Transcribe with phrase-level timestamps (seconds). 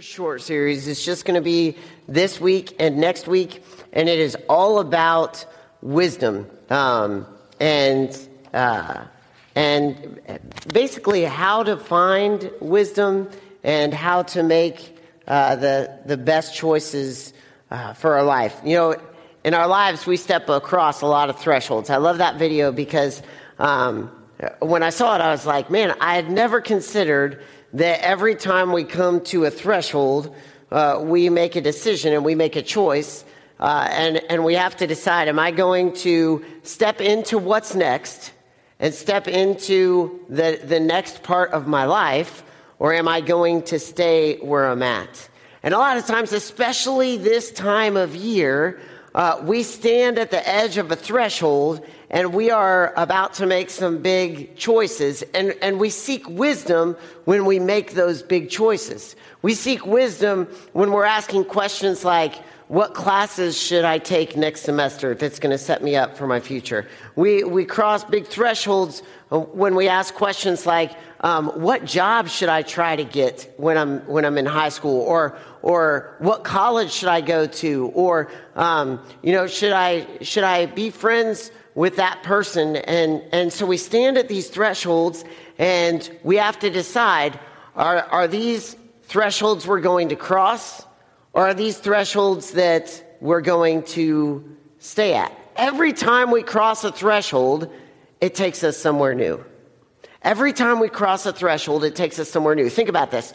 [0.00, 0.88] short series.
[0.88, 1.76] It's just going to be
[2.08, 5.44] this week and next week, and it is all about
[5.82, 7.26] wisdom um,
[7.60, 9.04] and uh,
[9.54, 10.18] and
[10.72, 13.28] basically how to find wisdom
[13.62, 14.96] and how to make
[15.28, 17.34] uh, the the best choices
[17.70, 18.58] uh, for our life.
[18.64, 18.96] You know,
[19.44, 21.90] in our lives, we step across a lot of thresholds.
[21.90, 23.22] I love that video because
[23.58, 24.10] um,
[24.60, 27.42] when I saw it, I was like, man, I had never considered
[27.72, 30.34] that every time we come to a threshold,
[30.70, 33.24] uh, we make a decision and we make a choice.
[33.58, 38.32] Uh, and, and we have to decide am I going to step into what's next
[38.80, 42.42] and step into the, the next part of my life,
[42.80, 45.28] or am I going to stay where I'm at?
[45.62, 48.80] And a lot of times, especially this time of year,
[49.14, 53.70] uh, we stand at the edge of a threshold and we are about to make
[53.70, 55.22] some big choices.
[55.34, 59.16] And, and we seek wisdom when we make those big choices.
[59.42, 62.34] We seek wisdom when we're asking questions like,
[62.72, 66.40] what classes should I take next semester that's going to set me up for my
[66.40, 66.88] future?
[67.16, 72.48] We, we cross big thresholds uh, when we ask questions like, um, what job should
[72.48, 75.02] I try to get when I'm, when I'm in high school?
[75.02, 77.88] Or, or what college should I go to?
[77.88, 82.76] Or, um, you know, should I, should I be friends with that person.
[82.76, 85.26] And, and so we stand at these thresholds
[85.58, 87.38] and we have to decide
[87.76, 90.86] are, are these thresholds we're going to cross
[91.32, 95.36] or are these thresholds that we're going to stay at?
[95.56, 97.70] Every time we cross a threshold,
[98.20, 99.44] it takes us somewhere new.
[100.22, 102.70] Every time we cross a threshold, it takes us somewhere new.
[102.70, 103.34] Think about this.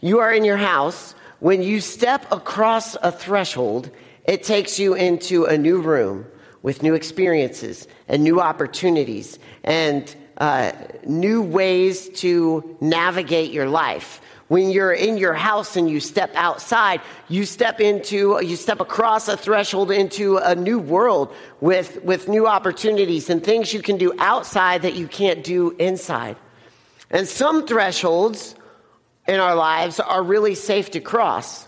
[0.00, 1.14] You are in your house.
[1.40, 3.90] When you step across a threshold,
[4.24, 6.24] it takes you into a new room
[6.62, 10.72] with new experiences and new opportunities and uh,
[11.04, 14.21] new ways to navigate your life.
[14.52, 19.26] When you're in your house and you step outside, you step into, you step across
[19.26, 24.12] a threshold into a new world with, with new opportunities and things you can do
[24.18, 26.36] outside that you can't do inside.
[27.10, 28.54] And some thresholds
[29.26, 31.66] in our lives are really safe to cross.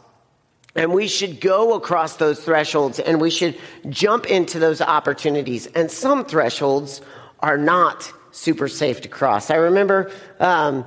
[0.75, 3.59] And we should go across those thresholds and we should
[3.89, 5.69] jump into those opportunities.
[5.69, 7.01] And some thresholds
[7.41, 9.51] are not super safe to cross.
[9.51, 10.84] I remember um,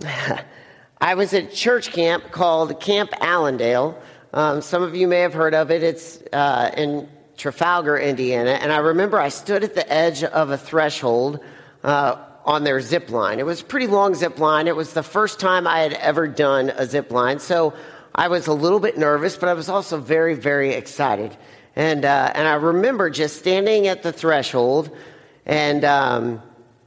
[0.98, 4.00] I was at church camp called Camp Allendale.
[4.32, 5.82] Um, some of you may have heard of it.
[5.82, 8.52] It's uh, in Trafalgar, Indiana.
[8.52, 11.40] And I remember I stood at the edge of a threshold
[11.84, 13.38] uh, on their zip line.
[13.38, 14.68] It was a pretty long zip line.
[14.68, 17.40] It was the first time I had ever done a zip line.
[17.40, 17.74] So
[18.14, 21.36] I was a little bit nervous, but I was also very, very excited.
[21.74, 24.96] And, uh, and I remember just standing at the threshold
[25.44, 26.42] and um,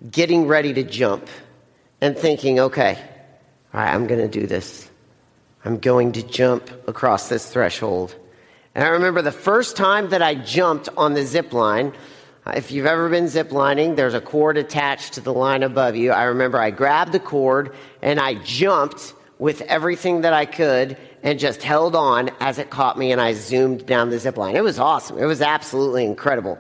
[0.09, 1.27] getting ready to jump
[2.01, 2.97] and thinking, okay,
[3.73, 4.89] all right, I'm going to do this.
[5.63, 8.15] I'm going to jump across this threshold.
[8.73, 11.93] And I remember the first time that I jumped on the zip line.
[12.45, 15.95] Uh, if you've ever been zip lining, there's a cord attached to the line above
[15.95, 16.11] you.
[16.11, 21.37] I remember I grabbed the cord and I jumped with everything that I could and
[21.37, 24.55] just held on as it caught me and I zoomed down the zip line.
[24.55, 25.17] It was awesome.
[25.17, 26.57] It was absolutely incredible.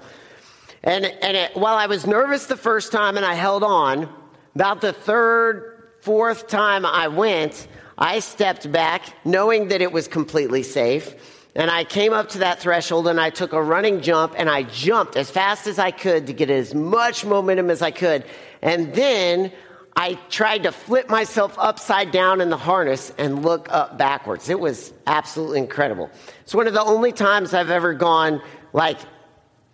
[0.83, 4.13] And, and it, while I was nervous the first time and I held on,
[4.55, 5.68] about the third,
[6.09, 11.13] fourth time I went, I stepped back knowing that it was completely safe.
[11.53, 14.63] And I came up to that threshold and I took a running jump and I
[14.63, 18.25] jumped as fast as I could to get as much momentum as I could.
[18.63, 19.51] And then
[19.95, 24.49] I tried to flip myself upside down in the harness and look up backwards.
[24.49, 26.09] It was absolutely incredible.
[26.41, 28.41] It's one of the only times I've ever gone
[28.73, 28.97] like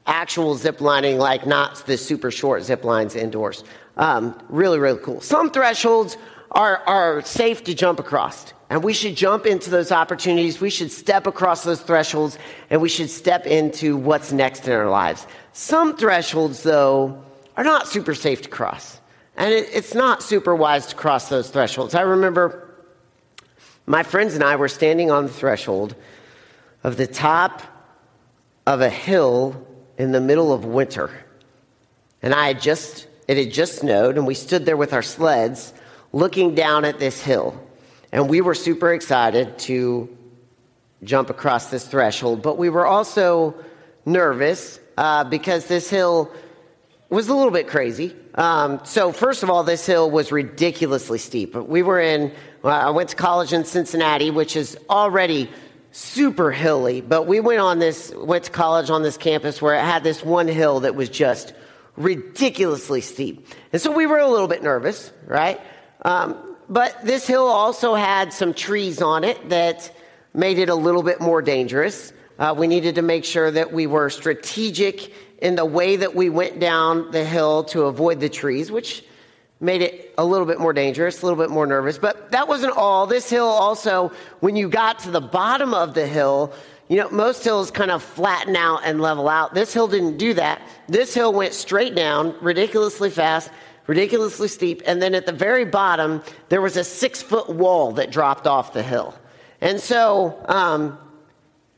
[0.05, 3.63] actual zip lining, like not the super short zip lines indoors.
[3.97, 5.21] Um, really, really cool.
[5.21, 6.17] Some thresholds
[6.51, 8.53] are, are safe to jump across.
[8.69, 10.59] And we should jump into those opportunities.
[10.59, 12.37] We should step across those thresholds
[12.69, 15.27] and we should step into what's next in our lives.
[15.53, 17.23] Some thresholds, though,
[17.55, 18.99] are not super safe to cross.
[19.37, 21.93] And it, it's not super wise to cross those thresholds.
[21.93, 22.69] I remember
[23.85, 25.95] my friends and I were standing on the threshold
[26.83, 27.61] of the top
[28.65, 29.65] of a hill
[29.97, 31.11] in the middle of winter.
[32.21, 35.73] And I had just, it had just snowed, and we stood there with our sleds
[36.13, 37.59] looking down at this hill.
[38.11, 40.15] And we were super excited to
[41.03, 43.55] jump across this threshold, but we were also
[44.05, 46.31] nervous uh, because this hill
[47.09, 48.15] was a little bit crazy.
[48.35, 51.55] Um, so, first of all, this hill was ridiculously steep.
[51.55, 52.31] We were in,
[52.63, 55.49] I went to college in Cincinnati, which is already
[55.91, 59.83] super hilly, but we went on this, went to college on this campus where it
[59.83, 61.53] had this one hill that was just
[61.97, 63.47] ridiculously steep.
[63.71, 65.59] And so we were a little bit nervous, right?
[66.03, 69.91] Um, but this hill also had some trees on it that
[70.33, 72.11] made it a little bit more dangerous.
[72.37, 76.29] Uh, we needed to make sure that we were strategic in the way that we
[76.29, 79.03] went down the hill to avoid the trees, which
[79.59, 81.97] made it a little bit more dangerous, a little bit more nervous.
[81.97, 83.07] But that wasn't all.
[83.07, 86.53] This hill also, when you got to the bottom of the hill,
[86.87, 89.53] you know, most hills kind of flatten out and level out.
[89.53, 90.61] This hill didn't do that.
[90.87, 93.49] This hill went straight down, ridiculously fast,
[93.87, 94.83] ridiculously steep.
[94.85, 98.73] And then at the very bottom, there was a six foot wall that dropped off
[98.73, 99.15] the hill.
[99.61, 100.97] And so, um,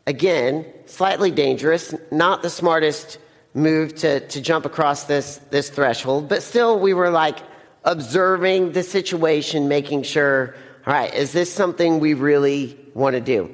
[0.05, 3.19] again, slightly dangerous, not the smartest
[3.53, 7.39] move to, to jump across this, this threshold, but still we were like
[7.85, 10.53] observing the situation, making sure,
[10.85, 13.53] all right, is this something we really want to do?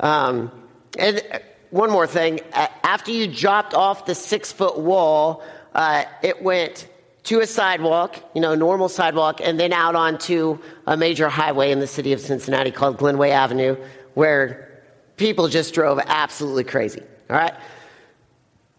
[0.00, 0.50] Um,
[0.98, 1.22] and
[1.70, 5.42] one more thing after you dropped off the six foot wall,
[5.74, 6.88] uh, it went
[7.24, 11.80] to a sidewalk, you know, normal sidewalk, and then out onto a major highway in
[11.80, 13.76] the city of Cincinnati called Glenway Avenue,
[14.14, 14.82] where
[15.16, 17.02] people just drove absolutely crazy.
[17.28, 17.54] All right?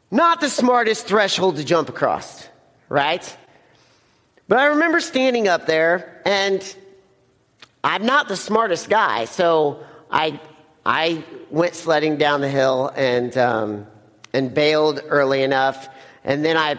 [0.09, 2.47] Not the smartest threshold to jump across,
[2.87, 3.37] right?
[4.47, 6.75] But I remember standing up there, and
[7.83, 10.41] I'm not the smartest guy, so I,
[10.85, 13.87] I went sledding down the hill and, um,
[14.33, 15.89] and bailed early enough.
[16.23, 16.77] And then I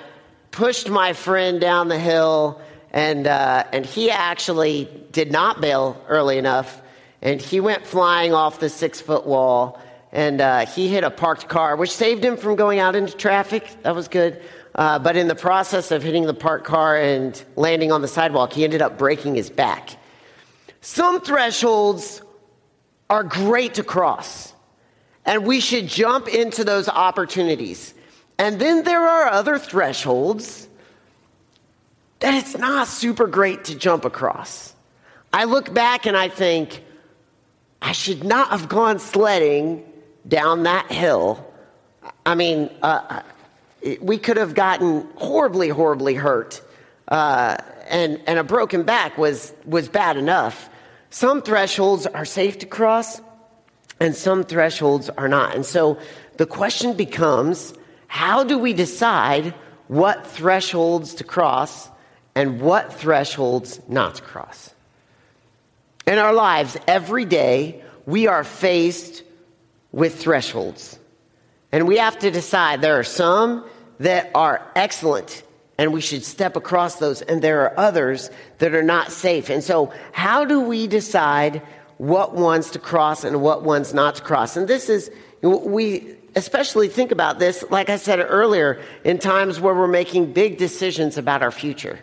[0.51, 2.61] pushed my friend down the hill,
[2.93, 6.81] and, uh, and he actually did not bail early enough.
[7.23, 9.81] And he went flying off the six foot wall
[10.13, 13.69] and uh, he hit a parked car, which saved him from going out into traffic.
[13.83, 14.43] That was good.
[14.75, 18.53] Uh, but in the process of hitting the parked car and landing on the sidewalk,
[18.53, 19.97] he ended up breaking his back.
[20.81, 22.23] Some thresholds
[23.11, 24.55] are great to cross,
[25.27, 27.93] and we should jump into those opportunities.
[28.39, 30.69] And then there are other thresholds
[32.21, 34.75] that it's not super great to jump across.
[35.33, 36.83] I look back and I think,
[37.83, 39.85] I should not have gone sledding
[40.27, 41.47] down that hill.
[42.25, 43.23] I mean, uh,
[44.01, 46.63] we could have gotten horribly, horribly hurt.
[47.09, 47.57] Uh,
[47.89, 50.70] and, and a broken back was, was bad enough.
[51.11, 53.21] Some thresholds are safe to cross,
[53.99, 55.55] and some thresholds are not.
[55.55, 55.99] And so
[56.37, 57.75] the question becomes
[58.07, 59.55] how do we decide
[59.89, 61.89] what thresholds to cross
[62.35, 64.75] and what thresholds not to cross?
[66.07, 69.23] In our lives, every day, we are faced
[69.93, 70.99] with thresholds.
[71.73, 73.65] And we have to decide there are some
[73.99, 75.43] that are excellent
[75.81, 79.49] and we should step across those, and there are others that are not safe.
[79.49, 81.63] And so, how do we decide
[81.97, 84.59] what ones to cross and what ones not to cross?
[84.59, 85.11] And this is,
[85.41, 90.59] we especially think about this, like I said earlier, in times where we're making big
[90.59, 91.99] decisions about our future.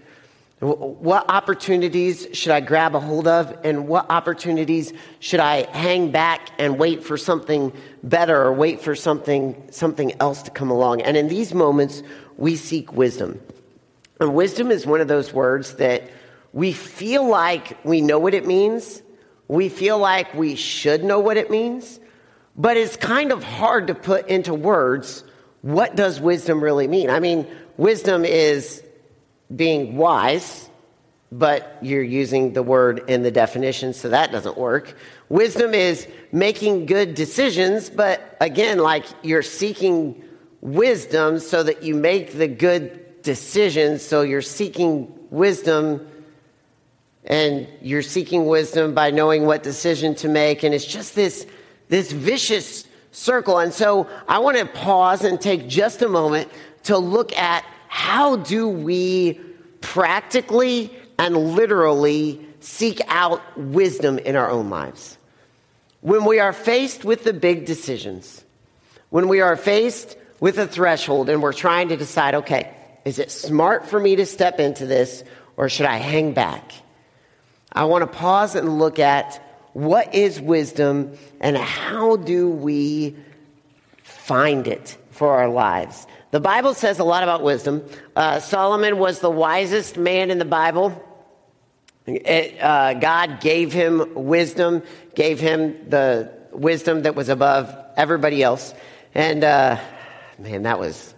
[0.60, 6.50] What opportunities should I grab a hold of, and what opportunities should I hang back
[6.58, 7.72] and wait for something
[8.02, 11.04] better or wait for something, something else to come along?
[11.04, 12.02] And in these moments,
[12.38, 13.40] we seek wisdom.
[14.20, 16.04] And wisdom is one of those words that
[16.54, 19.02] we feel like we know what it means,
[19.48, 22.00] we feel like we should know what it means,
[22.56, 25.24] but it's kind of hard to put into words
[25.62, 27.10] what does wisdom really mean?
[27.10, 27.48] I mean,
[27.78, 28.84] wisdom is
[29.54, 30.70] being wise,
[31.32, 34.96] but you're using the word in the definition, so that doesn't work.
[35.30, 40.24] Wisdom is making good decisions, but again, like you're seeking
[40.62, 44.02] wisdom so that you make the good decisions.
[44.04, 46.08] So you're seeking wisdom
[47.26, 50.64] and you're seeking wisdom by knowing what decision to make.
[50.64, 51.46] And it's just this,
[51.90, 53.60] this vicious circle.
[53.60, 56.50] And so I want to pause and take just a moment
[56.84, 59.34] to look at how do we
[59.82, 65.18] practically and literally seek out wisdom in our own lives?
[66.00, 68.46] When we are faced with the big decisions,
[69.10, 72.74] when we are faced with a threshold and we're trying to decide, okay,
[73.08, 75.24] is it smart for me to step into this
[75.56, 76.74] or should I hang back?
[77.72, 83.16] I want to pause and look at what is wisdom and how do we
[84.04, 86.06] find it for our lives?
[86.32, 87.88] The Bible says a lot about wisdom.
[88.14, 91.02] Uh, Solomon was the wisest man in the Bible.
[92.06, 94.84] It, uh, God gave him wisdom,
[95.16, 98.74] gave him the wisdom that was above everybody else.
[99.16, 99.80] And uh,
[100.38, 101.14] man, that was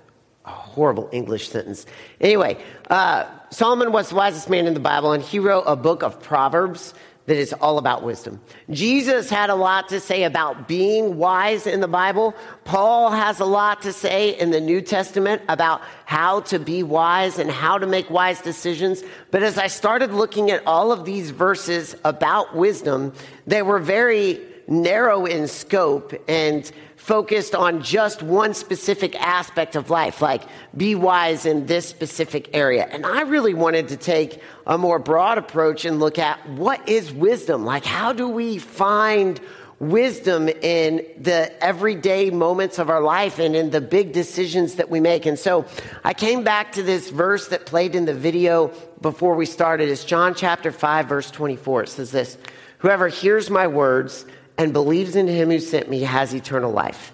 [0.49, 1.85] horrible English sentence.
[2.19, 2.57] Anyway,
[2.89, 6.21] uh, Solomon was the wisest man in the Bible, and he wrote a book of
[6.21, 6.93] Proverbs
[7.29, 8.41] that is all about wisdom.
[8.71, 12.33] Jesus had a lot to say about being wise in the Bible.
[12.63, 17.37] Paul has a lot to say in the New Testament about how to be wise
[17.37, 19.03] and how to make wise decisions.
[19.29, 23.13] But as I started looking at all of these verses about wisdom,
[23.45, 30.21] they were very narrow in scope and focused on just one specific aspect of life,
[30.21, 30.43] like
[30.75, 32.85] be wise in this specific area.
[32.91, 37.11] And I really wanted to take a more broad approach and look at what is
[37.11, 37.63] wisdom?
[37.63, 39.39] Like, how do we find
[39.79, 44.99] wisdom in the everyday moments of our life and in the big decisions that we
[44.99, 45.25] make?
[45.25, 45.65] And so
[46.03, 49.87] I came back to this verse that played in the video before we started.
[49.87, 51.83] It's John chapter 5, verse 24.
[51.83, 52.37] It says this
[52.79, 54.25] Whoever hears my words,
[54.59, 57.13] and believes in him who sent me has eternal life.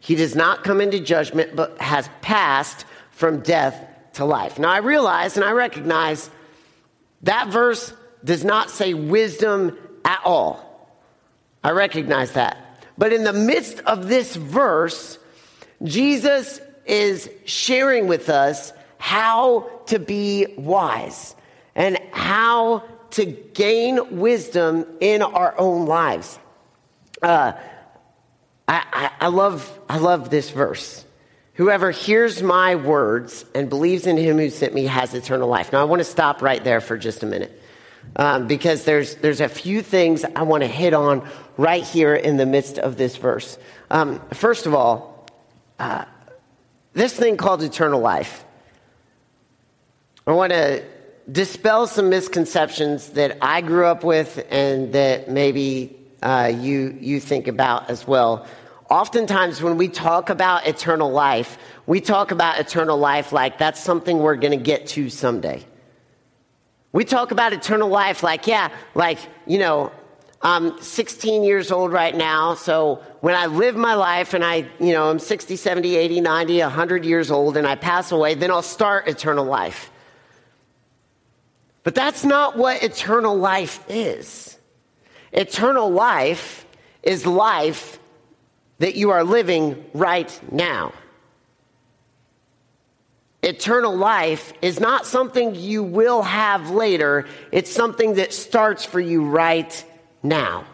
[0.00, 4.58] He does not come into judgment, but has passed from death to life.
[4.58, 6.30] Now I realize and I recognize
[7.22, 7.92] that verse
[8.24, 9.76] does not say wisdom
[10.06, 10.90] at all.
[11.62, 12.56] I recognize that.
[12.96, 15.18] But in the midst of this verse,
[15.82, 21.36] Jesus is sharing with us how to be wise
[21.74, 26.38] and how to gain wisdom in our own lives.
[27.22, 27.52] Uh,
[28.68, 31.04] I, I, I, love, I love this verse.
[31.54, 35.72] Whoever hears my words and believes in him who sent me has eternal life.
[35.72, 37.62] Now, I want to stop right there for just a minute
[38.16, 42.36] um, because there's, there's a few things I want to hit on right here in
[42.36, 43.58] the midst of this verse.
[43.90, 45.26] Um, first of all,
[45.78, 46.04] uh,
[46.92, 48.44] this thing called eternal life.
[50.26, 50.84] I want to
[51.30, 57.48] dispel some misconceptions that I grew up with and that maybe uh, you, you think
[57.48, 58.46] about as well.
[58.88, 64.18] Oftentimes, when we talk about eternal life, we talk about eternal life like that's something
[64.18, 65.64] we're going to get to someday.
[66.92, 69.92] We talk about eternal life like, yeah, like, you know,
[70.40, 74.92] I'm 16 years old right now, so when I live my life and I, you
[74.92, 78.62] know, I'm 60, 70, 80, 90, 100 years old and I pass away, then I'll
[78.62, 79.90] start eternal life.
[81.82, 84.55] But that's not what eternal life is.
[85.36, 86.66] Eternal life
[87.02, 87.98] is life
[88.78, 90.92] that you are living right now.
[93.42, 99.24] Eternal life is not something you will have later, it's something that starts for you
[99.24, 99.84] right
[100.22, 100.64] now.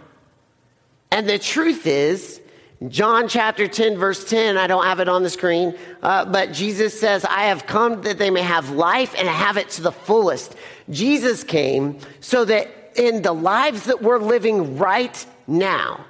[1.10, 2.40] And the truth is,
[2.88, 6.98] John chapter 10, verse 10, I don't have it on the screen, uh, but Jesus
[6.98, 10.56] says, I have come that they may have life and have it to the fullest.
[10.88, 16.04] Jesus came so that in the lives that we're living right now,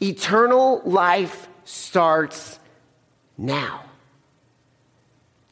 [0.00, 2.58] eternal life starts
[3.36, 3.82] now.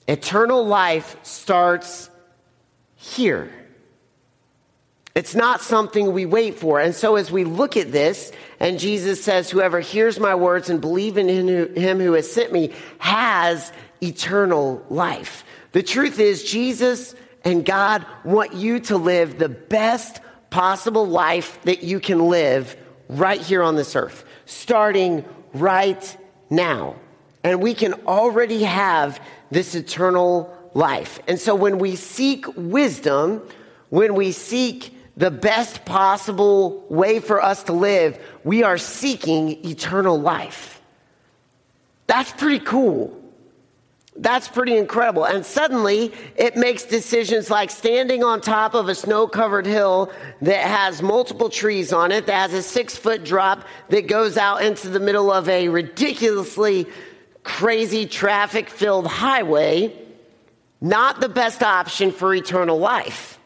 [0.06, 2.10] Eternal life starts
[2.96, 3.50] here.
[5.14, 6.80] It's not something we wait for.
[6.80, 10.80] And so as we look at this, and Jesus says, Whoever hears my words and
[10.80, 15.44] believe in him who has sent me has eternal life.
[15.72, 20.20] The truth is, Jesus and God want you to live the best
[20.50, 22.76] possible life that you can live
[23.08, 25.24] right here on this earth, starting
[25.54, 26.16] right
[26.50, 26.96] now.
[27.44, 31.20] And we can already have this eternal life.
[31.26, 33.42] And so when we seek wisdom,
[33.90, 40.20] when we seek the best possible way for us to live, we are seeking eternal
[40.20, 40.80] life.
[42.06, 43.17] That's pretty cool.
[44.20, 45.24] That's pretty incredible.
[45.24, 50.66] And suddenly it makes decisions like standing on top of a snow covered hill that
[50.66, 54.88] has multiple trees on it, that has a six foot drop that goes out into
[54.88, 56.86] the middle of a ridiculously
[57.44, 59.96] crazy traffic filled highway,
[60.80, 63.38] not the best option for eternal life.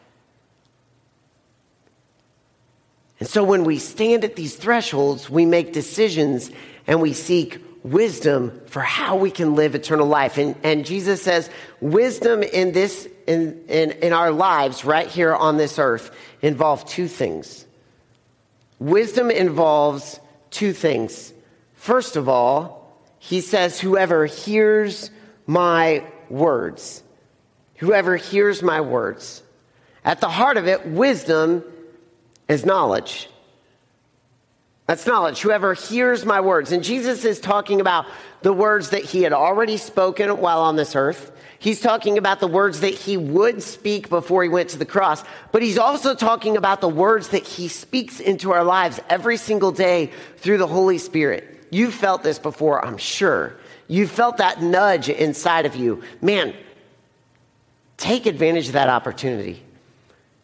[3.19, 6.49] And so when we stand at these thresholds, we make decisions
[6.87, 10.37] and we seek wisdom for how we can live eternal life.
[10.37, 11.49] And, and Jesus says,
[11.81, 17.07] wisdom in this, in, in, in our lives right here on this earth involve two
[17.07, 17.65] things.
[18.79, 21.33] Wisdom involves two things.
[21.75, 25.11] First of all, he says, whoever hears
[25.45, 27.03] my words,
[27.75, 29.43] whoever hears my words.
[30.05, 31.63] At the heart of it, wisdom
[32.47, 33.29] is knowledge.
[34.85, 35.41] That's knowledge.
[35.41, 36.71] Whoever hears my words.
[36.71, 38.05] And Jesus is talking about
[38.41, 41.31] the words that he had already spoken while on this earth.
[41.57, 45.23] He's talking about the words that he would speak before he went to the cross.
[45.53, 49.71] But he's also talking about the words that he speaks into our lives every single
[49.71, 51.65] day through the Holy Spirit.
[51.69, 53.55] You've felt this before, I'm sure.
[53.87, 56.03] You've felt that nudge inside of you.
[56.21, 56.53] Man,
[57.95, 59.63] take advantage of that opportunity.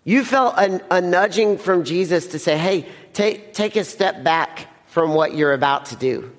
[0.03, 4.67] You felt a, a nudging from Jesus to say, hey, take, take a step back
[4.87, 6.31] from what you're about to do.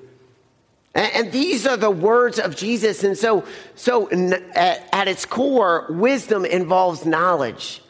[0.92, 3.04] And, these are the words of Jesus.
[3.04, 3.44] And so,
[3.76, 7.80] so at, at its core, wisdom involves knowledge.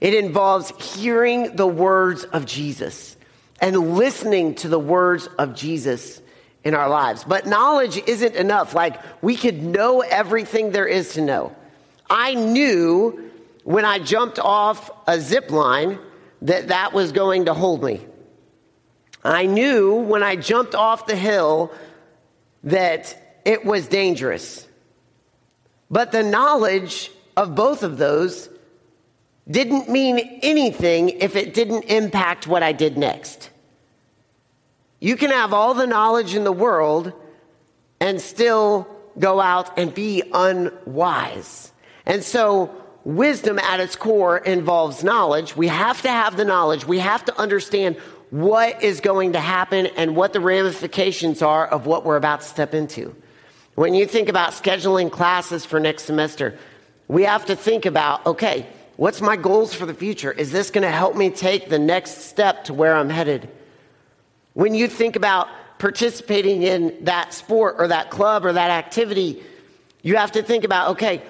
[0.00, 3.16] It involves hearing the words of Jesus
[3.60, 6.22] and listening to the words of Jesus
[6.62, 7.24] in our lives.
[7.24, 8.72] But knowledge isn't enough.
[8.72, 11.54] Like, we could know everything there is to know.
[12.08, 13.23] I knew
[13.64, 15.98] when I jumped off a zip line
[16.42, 18.06] that that was going to hold me.
[19.24, 21.72] I knew when I jumped off the hill
[22.64, 24.68] that it was dangerous.
[25.90, 28.48] But the knowledge of both of those
[29.50, 33.50] didn't mean anything if it didn't impact what I did next.
[35.00, 37.12] You can have all the knowledge in the world
[38.00, 38.86] and still
[39.18, 41.72] go out and be unwise.
[42.06, 45.56] And so, wisdom at its core involves knowledge.
[45.56, 46.86] We have to have the knowledge.
[46.86, 47.96] We have to understand
[48.30, 52.46] what is going to happen and what the ramifications are of what we're about to
[52.48, 53.14] step into.
[53.74, 56.58] When you think about scheduling classes for next semester,
[57.06, 60.32] we have to think about okay, what's my goals for the future?
[60.32, 63.48] Is this going to help me take the next step to where I'm headed?
[64.54, 69.42] When you think about participating in that sport or that club or that activity,
[70.02, 71.22] you have to think about okay,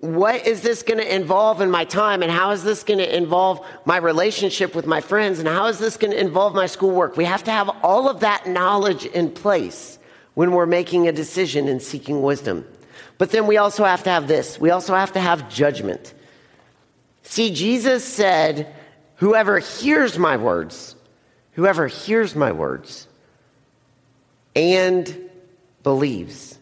[0.00, 3.16] what is this going to involve in my time and how is this going to
[3.16, 7.16] involve my relationship with my friends and how is this going to involve my schoolwork?
[7.16, 9.98] We have to have all of that knowledge in place
[10.34, 12.66] when we're making a decision and seeking wisdom.
[13.18, 14.58] But then we also have to have this.
[14.58, 16.14] We also have to have judgment.
[17.22, 18.74] See jesus said
[19.16, 20.96] whoever hears my words
[21.52, 23.06] whoever hears my words
[24.56, 25.30] and
[25.82, 26.58] believes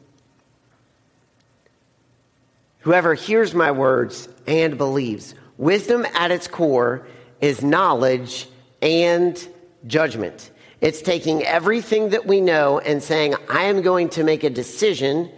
[2.81, 5.35] Whoever hears my words and believes.
[5.57, 7.07] Wisdom at its core
[7.41, 8.49] is knowledge
[8.81, 9.49] and
[9.87, 10.51] judgment.
[10.81, 15.31] It's taking everything that we know and saying, I am going to make a decision,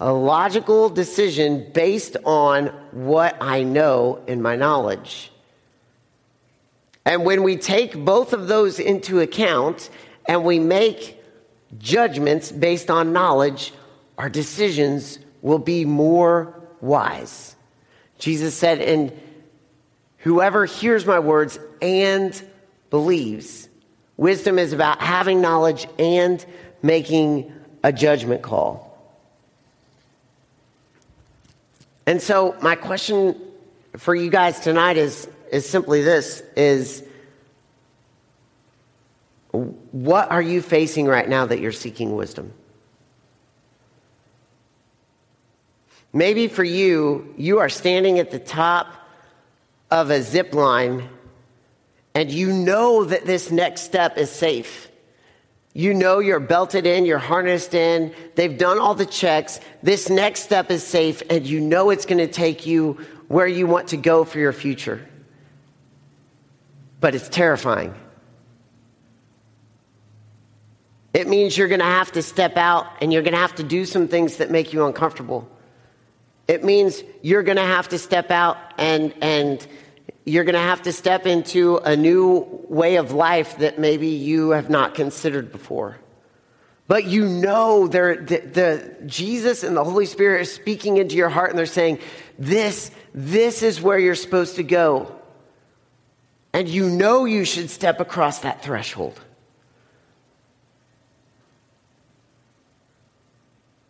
[0.00, 5.30] a logical decision based on what I know in my knowledge.
[7.04, 9.88] And when we take both of those into account
[10.26, 11.22] and we make
[11.78, 13.72] judgments based on knowledge,
[14.18, 16.55] our decisions will be more
[16.86, 17.56] wise.
[18.18, 19.12] Jesus said, and
[20.18, 22.42] whoever hears my words and
[22.90, 23.68] believes.
[24.16, 26.44] Wisdom is about having knowledge and
[26.82, 27.52] making
[27.84, 28.86] a judgment call.
[32.06, 33.40] And so my question
[33.96, 37.02] for you guys tonight is, is simply this is
[39.52, 42.52] what are you facing right now that you're seeking wisdom?
[46.16, 48.86] Maybe for you, you are standing at the top
[49.90, 51.10] of a zip line
[52.14, 54.88] and you know that this next step is safe.
[55.74, 59.60] You know you're belted in, you're harnessed in, they've done all the checks.
[59.82, 62.92] This next step is safe, and you know it's going to take you
[63.28, 65.06] where you want to go for your future.
[66.98, 67.94] But it's terrifying.
[71.12, 73.62] It means you're going to have to step out and you're going to have to
[73.62, 75.50] do some things that make you uncomfortable.
[76.48, 79.66] It means you're going to have to step out and, and
[80.24, 84.50] you're going to have to step into a new way of life that maybe you
[84.50, 85.98] have not considered before.
[86.88, 88.16] But you know the,
[88.52, 91.98] the, Jesus and the Holy Spirit are speaking into your heart and they're saying,
[92.38, 95.12] this, this is where you're supposed to go.
[96.52, 99.20] And you know you should step across that threshold.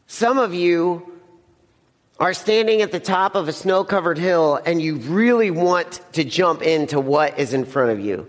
[0.07, 1.16] Some of you
[2.19, 6.25] are standing at the top of a snow covered hill and you really want to
[6.25, 8.27] jump into what is in front of you.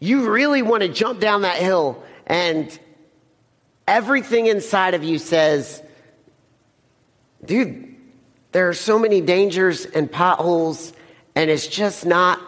[0.00, 2.78] You really want to jump down that hill, and
[3.88, 5.82] everything inside of you says,
[7.42, 7.96] dude,
[8.52, 10.92] there are so many dangers and potholes,
[11.34, 12.38] and it's just not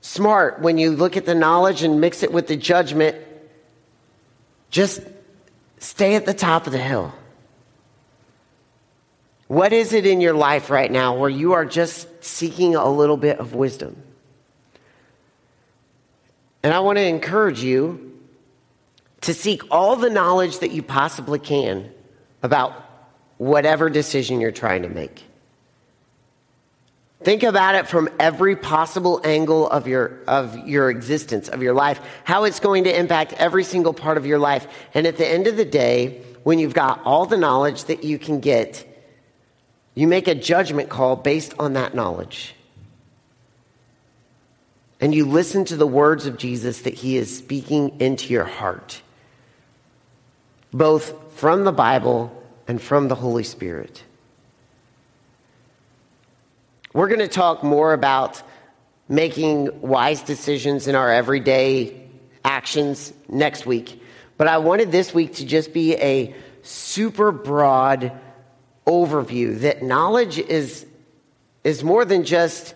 [0.00, 3.16] smart when you look at the knowledge and mix it with the judgment.
[4.70, 5.02] Just
[5.78, 7.12] stay at the top of the hill.
[9.52, 13.18] What is it in your life right now where you are just seeking a little
[13.18, 14.02] bit of wisdom?
[16.62, 18.18] And I want to encourage you
[19.20, 21.92] to seek all the knowledge that you possibly can
[22.42, 22.72] about
[23.36, 25.22] whatever decision you're trying to make.
[27.22, 32.00] Think about it from every possible angle of your, of your existence, of your life,
[32.24, 34.66] how it's going to impact every single part of your life.
[34.94, 38.18] And at the end of the day, when you've got all the knowledge that you
[38.18, 38.88] can get,
[39.94, 42.54] You make a judgment call based on that knowledge.
[45.00, 49.02] And you listen to the words of Jesus that he is speaking into your heart,
[50.72, 52.30] both from the Bible
[52.68, 54.04] and from the Holy Spirit.
[56.94, 58.42] We're going to talk more about
[59.08, 62.08] making wise decisions in our everyday
[62.44, 64.00] actions next week.
[64.36, 68.12] But I wanted this week to just be a super broad
[68.86, 70.86] overview that knowledge is,
[71.64, 72.74] is more than just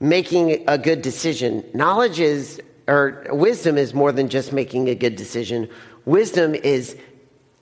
[0.00, 1.64] making a good decision.
[1.74, 5.68] Knowledge is, or wisdom is more than just making a good decision.
[6.04, 6.96] Wisdom is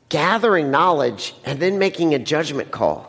[0.09, 3.07] gathering knowledge and then making a judgment call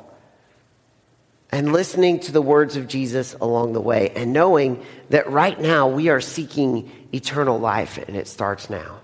[1.51, 5.87] and listening to the words of Jesus along the way and knowing that right now
[5.87, 8.99] we are seeking eternal life and it starts now.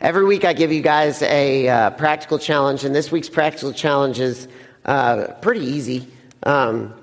[0.00, 4.20] Every week I give you guys a uh, practical challenge, and this week's practical challenge
[4.20, 4.46] is
[4.86, 6.08] uh, pretty easy.
[6.42, 6.94] Um,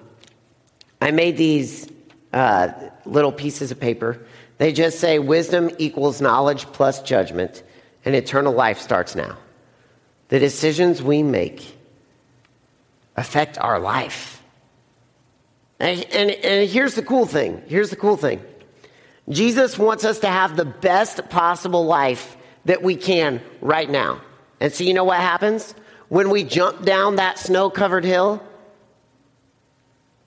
[1.02, 1.88] I made these
[2.32, 2.72] uh,
[3.06, 4.26] little pieces of paper.
[4.58, 7.62] They just say wisdom equals knowledge plus judgment,
[8.06, 9.38] and eternal life starts now.
[10.30, 11.78] The decisions we make
[13.16, 14.42] affect our life.
[15.80, 18.42] And, and, and here's the cool thing here's the cool thing
[19.30, 24.22] Jesus wants us to have the best possible life that we can right now.
[24.60, 25.76] And so, you know what happens?
[26.14, 28.40] When we jump down that snow covered hill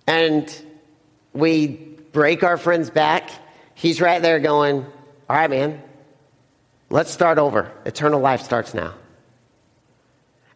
[0.09, 0.53] and
[1.33, 3.31] we break our friend's back,
[3.77, 4.85] he's right there going,
[5.31, 5.81] All right, man,
[6.90, 7.70] let's start over.
[7.85, 8.94] Eternal life starts now.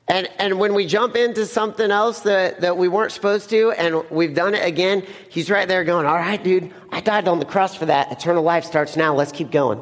[0.08, 4.02] And, and when we jump into something else that, that we weren't supposed to and
[4.10, 7.44] we've done it again, he's right there going, All right, dude, I died on the
[7.44, 8.10] cross for that.
[8.10, 9.14] Eternal life starts now.
[9.14, 9.80] Let's keep going.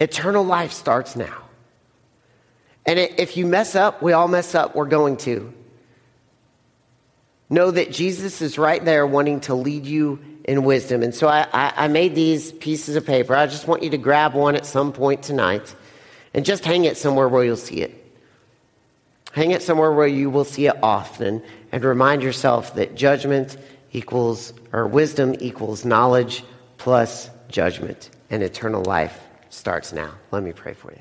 [0.00, 1.42] Eternal life starts now.
[2.84, 5.52] And if you mess up, we all mess up, we're going to.
[7.48, 11.02] Know that Jesus is right there wanting to lead you in wisdom.
[11.02, 13.34] And so I, I, made these pieces of paper.
[13.36, 15.74] I just want you to grab one at some point tonight
[16.34, 17.98] and just hang it somewhere where you'll see it.
[19.32, 23.56] Hang it somewhere where you will see it often and remind yourself that judgment
[23.92, 26.44] equals, or wisdom equals knowledge
[26.78, 30.12] plus judgment, and eternal life starts now.
[30.30, 31.00] Let me pray for you.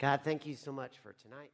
[0.00, 1.50] God, thank you so much for tonight.